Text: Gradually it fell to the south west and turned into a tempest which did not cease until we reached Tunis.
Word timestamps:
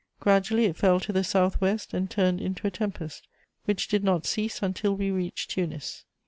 Gradually 0.19 0.65
it 0.65 0.77
fell 0.77 0.99
to 0.99 1.13
the 1.13 1.23
south 1.23 1.61
west 1.61 1.93
and 1.93 2.09
turned 2.09 2.41
into 2.41 2.65
a 2.65 2.71
tempest 2.71 3.27
which 3.65 3.87
did 3.87 4.03
not 4.03 4.25
cease 4.25 4.63
until 4.63 4.95
we 4.95 5.11
reached 5.11 5.51
Tunis. 5.51 6.05